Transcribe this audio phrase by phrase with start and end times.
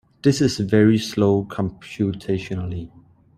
[0.23, 2.89] This is very slow computationally.